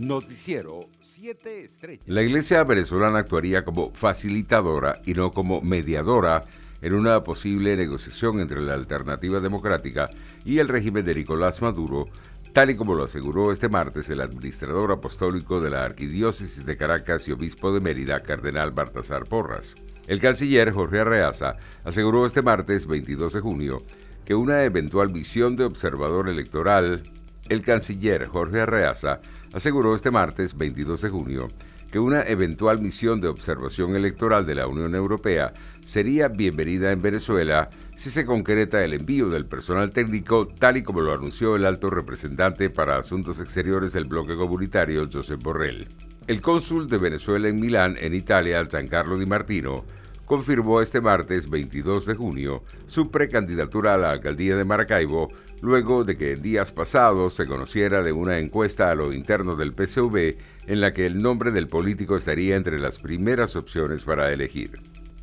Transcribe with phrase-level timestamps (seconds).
[0.00, 2.04] Noticiero 7 Estrellas.
[2.06, 6.42] La iglesia venezolana actuaría como facilitadora y no como mediadora
[6.80, 10.08] en una posible negociación entre la alternativa democrática
[10.42, 12.06] y el régimen de Nicolás Maduro,
[12.54, 17.28] tal y como lo aseguró este martes el administrador apostólico de la Arquidiócesis de Caracas
[17.28, 19.74] y obispo de Mérida, cardenal Baltasar Porras.
[20.06, 23.78] El canciller Jorge Arreaza aseguró este martes 22 de junio
[24.24, 27.02] que una eventual visión de observador electoral
[27.50, 29.20] el canciller Jorge Arreaza
[29.52, 31.48] aseguró este martes 22 de junio
[31.90, 35.52] que una eventual misión de observación electoral de la Unión Europea
[35.84, 41.00] sería bienvenida en Venezuela si se concreta el envío del personal técnico tal y como
[41.00, 45.88] lo anunció el alto representante para Asuntos Exteriores del bloque comunitario Josep Borrell.
[46.28, 49.84] El cónsul de Venezuela en Milán, en Italia, Giancarlo Di Martino,
[50.30, 56.16] confirmó este martes 22 de junio su precandidatura a la alcaldía de Maracaibo luego de
[56.16, 60.36] que en días pasados se conociera de una encuesta a lo interno del PCV
[60.68, 64.80] en la que el nombre del político estaría entre las primeras opciones para elegir.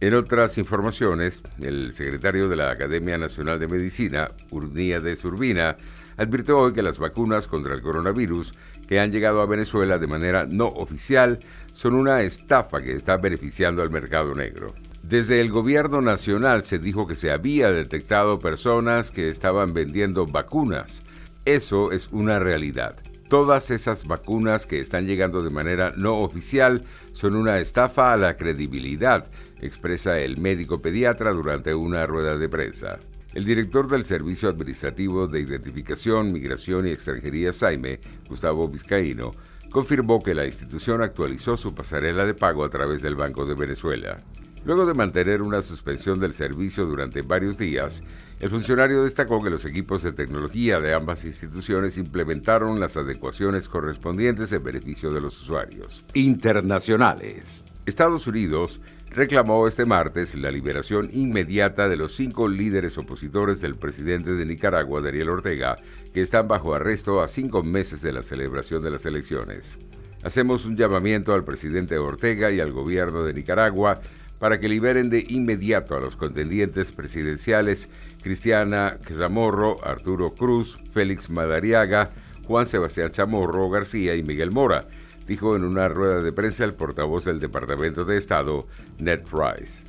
[0.00, 5.78] En otras informaciones, el secretario de la Academia Nacional de Medicina, de Urbina,
[6.18, 8.52] advirtió hoy que las vacunas contra el coronavirus
[8.86, 11.40] que han llegado a Venezuela de manera no oficial
[11.72, 14.74] son una estafa que está beneficiando al mercado negro.
[15.02, 21.02] Desde el gobierno nacional se dijo que se había detectado personas que estaban vendiendo vacunas.
[21.44, 22.96] Eso es una realidad.
[23.28, 28.36] Todas esas vacunas que están llegando de manera no oficial son una estafa a la
[28.36, 32.98] credibilidad, expresa el médico pediatra durante una rueda de prensa.
[33.32, 39.30] El director del Servicio Administrativo de Identificación, Migración y Extranjería Saime, Gustavo Vizcaíno,
[39.70, 44.20] confirmó que la institución actualizó su pasarela de pago a través del Banco de Venezuela.
[44.64, 48.02] Luego de mantener una suspensión del servicio durante varios días,
[48.40, 54.52] el funcionario destacó que los equipos de tecnología de ambas instituciones implementaron las adecuaciones correspondientes
[54.52, 56.04] en beneficio de los usuarios.
[56.12, 57.64] Internacionales.
[57.86, 64.34] Estados Unidos reclamó este martes la liberación inmediata de los cinco líderes opositores del presidente
[64.34, 65.76] de Nicaragua, Daniel Ortega,
[66.12, 69.78] que están bajo arresto a cinco meses de la celebración de las elecciones.
[70.22, 74.00] Hacemos un llamamiento al presidente Ortega y al gobierno de Nicaragua
[74.40, 77.88] para que liberen de inmediato a los contendientes presidenciales
[78.22, 82.10] Cristiana Chamorro, Arturo Cruz, Félix Madariaga,
[82.46, 84.88] Juan Sebastián Chamorro García y Miguel Mora,
[85.26, 88.66] dijo en una rueda de prensa el portavoz del Departamento de Estado,
[88.98, 89.86] Ned Price.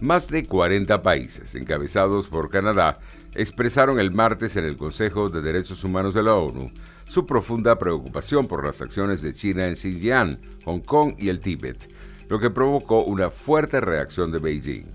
[0.00, 2.98] Más de 40 países, encabezados por Canadá,
[3.34, 6.72] expresaron el martes en el Consejo de Derechos Humanos de la ONU
[7.04, 11.92] su profunda preocupación por las acciones de China en Xinjiang, Hong Kong y el Tíbet,
[12.30, 14.86] lo que provocó una fuerte reacción de Beijing.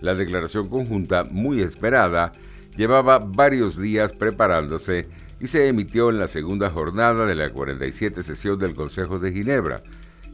[0.00, 2.32] La declaración conjunta, muy esperada,
[2.76, 5.08] llevaba varios días preparándose
[5.40, 9.80] y se emitió en la segunda jornada de la 47 sesión del Consejo de Ginebra.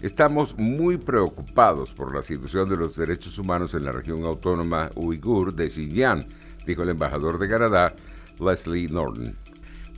[0.02, 5.54] Estamos muy preocupados por la situación de los derechos humanos en la región autónoma uigur
[5.54, 6.26] de Xinjiang,
[6.66, 7.94] dijo el embajador de Canadá,
[8.40, 9.36] Leslie Norton.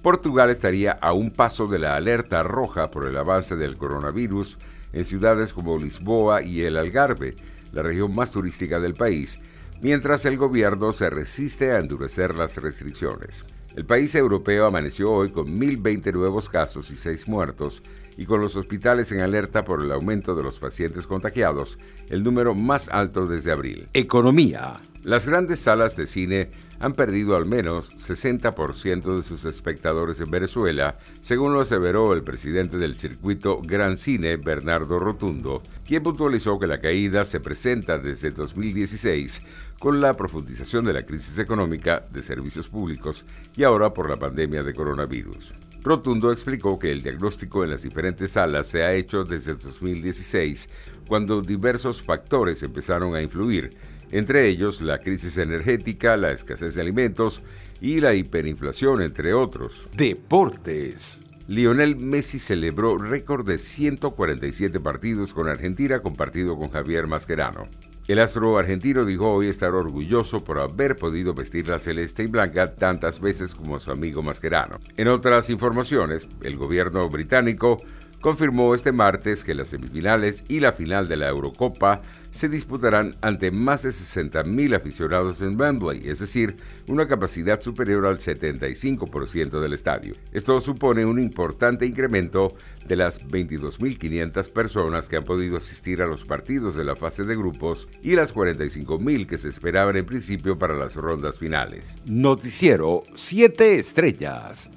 [0.03, 4.59] Portugal estaría a un paso de la alerta roja por el avance del coronavirus
[4.93, 7.37] en ciudades como Lisboa y el Algarve,
[7.73, 9.39] la región más turística del país,
[9.81, 13.45] mientras el gobierno se resiste a endurecer las restricciones.
[13.77, 17.83] El país europeo amaneció hoy con 1.020 nuevos casos y 6 muertos,
[18.17, 21.78] y con los hospitales en alerta por el aumento de los pacientes contagiados,
[22.09, 23.89] el número más alto desde abril.
[23.95, 24.81] Economía.
[25.03, 30.99] Las grandes salas de cine han perdido al menos 60% de sus espectadores en Venezuela,
[31.22, 36.83] según lo aseveró el presidente del circuito Gran Cine, Bernardo Rotundo, quien puntualizó que la
[36.83, 39.41] caída se presenta desde 2016
[39.78, 43.25] con la profundización de la crisis económica de servicios públicos
[43.56, 45.55] y ahora por la pandemia de coronavirus.
[45.83, 50.69] Rotundo explicó que el diagnóstico en las diferentes salas se ha hecho desde 2016,
[51.09, 53.71] cuando diversos factores empezaron a influir,
[54.11, 57.43] entre ellos la crisis energética, la escasez de alimentos
[57.81, 59.89] y la hiperinflación, entre otros.
[59.97, 61.23] Deportes.
[61.49, 67.69] Lionel Messi celebró récord de 147 partidos con Argentina compartido con Javier Mascherano.
[68.10, 72.74] El astro argentino dijo hoy estar orgulloso por haber podido vestir la celeste y blanca
[72.74, 74.80] tantas veces como su amigo Mascherano.
[74.97, 77.80] En otras informaciones, el gobierno británico
[78.21, 83.51] confirmó este martes que las semifinales y la final de la Eurocopa se disputarán ante
[83.51, 86.57] más de 60.000 aficionados en Wembley, es decir,
[86.87, 90.15] una capacidad superior al 75% del estadio.
[90.33, 92.55] Esto supone un importante incremento
[92.87, 97.37] de las 22.500 personas que han podido asistir a los partidos de la fase de
[97.37, 101.97] grupos y las 45.000 que se esperaban en principio para las rondas finales.
[102.05, 104.71] Noticiero 7 estrellas.